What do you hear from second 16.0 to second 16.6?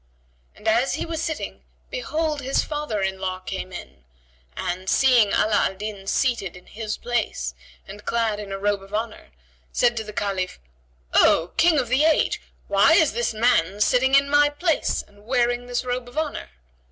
of honour?"